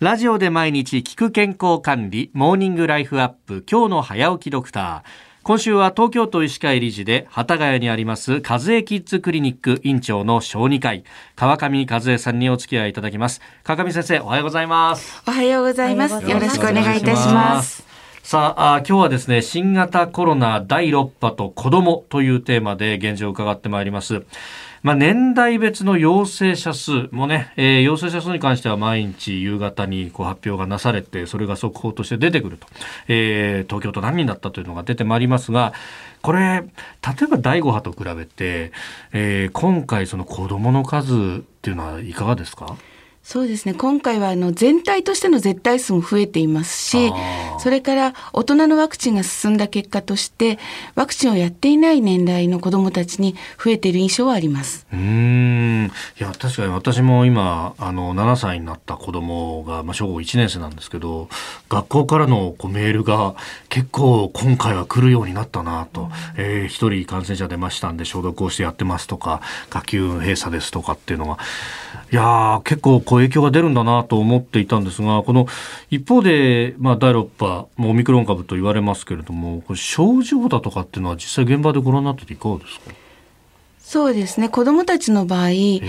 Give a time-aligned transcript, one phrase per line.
[0.00, 5.02] ラジオで毎日聞く健康管理、モーニングライフアップ、今日の早起きドクター。
[5.42, 11.02] 今週は東京都医師会理事で、幡ヶ谷にあります、和江キッズクリニック院長の小児科医、
[11.34, 13.40] 川上和江さんにお付き合いいただきます。
[13.64, 15.20] 川上先生、おはようございます。
[15.26, 16.12] おはようございます。
[16.30, 17.84] よろしくお願いいたします。
[18.22, 24.22] さああ、今日はですね、新型コロナ第6波と子供というテーマで現状を伺ってまいります。
[24.82, 32.66] まあ、年代別の陽性者数もね、えー、陽性者数に関しては毎日夕方にこう発表がなされて、それが速報として出てくると、
[33.08, 35.72] えー、東京都何人だったというのが出てまいりますが、
[36.22, 36.64] これ、例
[37.24, 38.72] えば第5波と比べて、
[39.12, 41.16] えー、今回その子供の数っ
[41.62, 42.76] ていうのはいかがですか？
[43.28, 43.74] そうですね。
[43.74, 47.12] 今回はあの全体としての絶対数も増えていますし
[47.58, 50.58] それから大人のワクチンが進んだ結果として
[50.94, 54.86] ワクチンをやっていない年代の子どもたちに増えている印象はあります。
[54.90, 55.92] うん。
[56.18, 61.28] いや確かに私も今あの7歳になった子供が、まあ、小学校1年生なんですけど
[61.68, 63.34] 学校からのこうメールが
[63.68, 71.36] 結構今回は来るようになったなと、うん、えー、1人感染者出ましたんで消毒をしてやってますとか学級閉鎖ですとかっていうのが
[72.10, 75.46] いや結構こう影響が出るんだなと思っていたんですが、この
[75.90, 82.92] 一方で、まあ、第6波、オミクロン株と言われますけれども、これ症状だとかっていうのは実際現場でご覧になってていかがですか？
[83.78, 84.48] そうですね。
[84.48, 85.80] 子どもたちの場合、えー、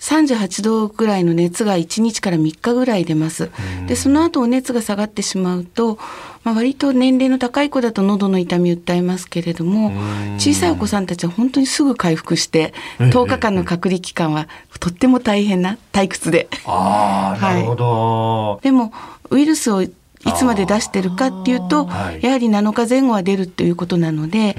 [0.00, 3.50] 38度ぐらいの熱が1日から3日ぐらい出ます。
[3.86, 5.98] でその後お熱が下がってしまうと、
[6.44, 9.92] まあ、割と年齢の高い子だと喉の痛み訴えますけれども
[10.38, 14.48] 小さいお子さんたちは本当にすぐ回復して10日間の隔離期間は
[14.80, 16.48] とっても大変な退屈で。
[16.64, 18.92] あ なるほど、はい、でも
[19.30, 19.82] ウイルスを
[20.26, 21.88] いつまで出してるかっていうと、
[22.20, 24.56] やはり7日前後は出るということなので、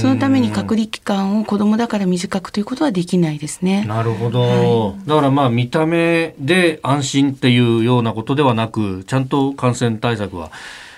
[0.00, 3.84] そのために隔離期間を子供だから短くということはできないですね。
[3.86, 4.40] なるほど。
[4.40, 10.50] はい、だからまあ見た目で安心っていうようなことではなく、ちゃんと感染対策は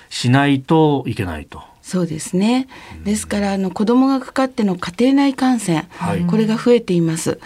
[0.09, 1.63] しないといけないと。
[1.83, 2.69] そうですね。
[3.05, 7.41] ですからあの子供がかかっての家庭内感染、はい、これが増えています。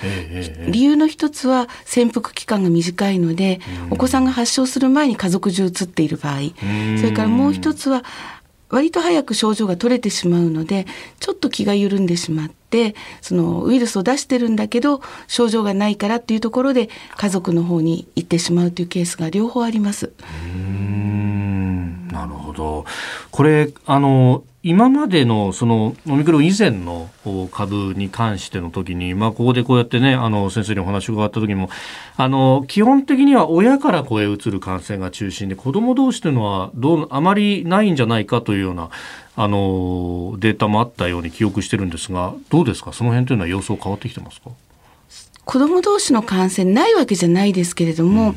[0.69, 6.41] 理由の一つは潜伏期間が短いので、お子さんが発症する前に家族中移っている場合、
[6.99, 8.05] それからもう一つは
[8.69, 10.87] 割と早く症状が取れてしまうので
[11.21, 20.13] ちょっと気が緩んでしまってそのウイルスを出してるんだけど症状がないからっていうところで家族の方に行ってしまうというケースが両方あります。
[22.57, 22.85] ど。
[23.31, 27.09] これ、あの、今までのそのオミクロン以前の
[27.53, 31.71] 株に関しての時に、まあ、ここでこうやってね、あの、先生にお話を伺った時も、
[32.17, 38.91] あの、基本的には親から子へ移る感染が中心で、子供同士というのは、どう、あまりないんじゃないかというような、
[39.37, 42.93] あの、データもあったように記憶してるんですが、どうですか？
[42.93, 44.51] その辺というのは様相変わってきてますか？
[45.45, 48.35] 子ども同士の感染ないわけじゃないですけれども、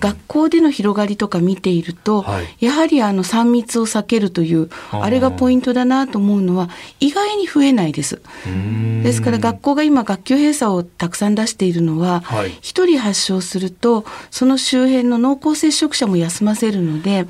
[0.00, 8.20] 学校での広がりとか見ていると、はい、やはりあの3密を避けるというあれがポイントだなと思うのは意外に増えないです。
[9.02, 17.26] ですから学校が今学級閉鎖をたくさん出しているのは、はい、1人発症するとその周辺の濃厚接触者も休ませるので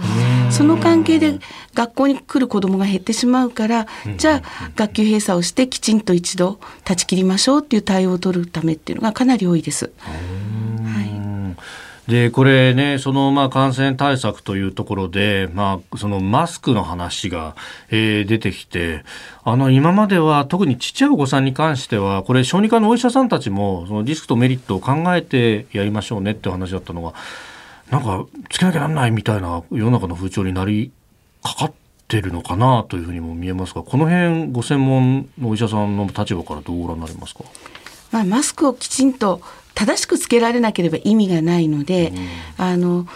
[0.50, 1.38] その関係で
[1.74, 3.86] 学校に来る子どもが減ってしまうから
[4.16, 9.92] じゃあ学級閉鎖をしてきちんと一度断ち切りましょうっていう対応を取るためっていうのがかなり多いです。
[12.10, 17.54] でこれね、そのまあ感染対策というところで、まあ、そのマスクの話が、
[17.88, 19.04] えー、出てきて、
[19.44, 27.14] あの今までは特にちっちゃいお子さんに関しては、これ、小児科のお医者さんたちも、そのリスクとメリットを考えてやりましょうねって話だったのが、
[27.90, 30.90] なんかつけなきゃなんないみたいな世の中の風潮になり
[31.44, 31.72] かかっ
[32.08, 37.44] てるのかなというふうにも見えますが、この辺ご専門のお医者さんの立場からどうご覧になりますか？
[38.10, 39.40] まあ、マスクをきちんと
[39.74, 42.12] 正しくつけられなければ意味がないので、
[42.58, 43.06] うん、あの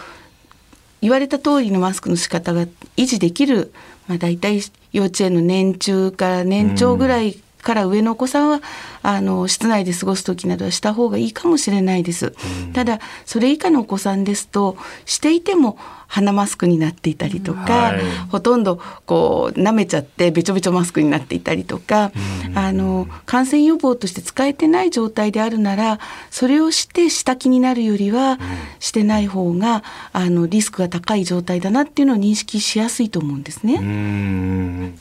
[1.01, 2.65] 言われた通りのマスクの仕方が
[2.97, 3.73] 維持できる、
[4.07, 4.61] まあ、大体
[4.91, 8.61] 幼稚園の年中から年長ぐらいから上のお子さんは
[9.01, 12.33] あの室内で過ごす時などはした方がいいかもしれないです。
[12.73, 15.77] ただそれ以下のお子さんですとしていても
[16.07, 22.11] 鼻マスクになっていたりとか、はい、ほとんどこう舐めちゃってべちょべちょマスクになっていたりとか、
[22.53, 28.37] あの感染予防として使えてない状態であるならそれをして下気になるよりは、
[28.79, 29.83] してない方が
[30.13, 34.93] あのリスクが高い状態だなっていうのを認識しやすいと思うんですね。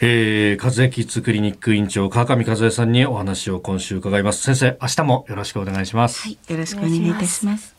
[0.00, 4.42] えー、和江キッズクリニック院長川上和江さんにお話を今週伺います。
[4.42, 6.22] 先生明日もよろしくお願いします。
[6.22, 7.77] はいよろしくお願いいたします。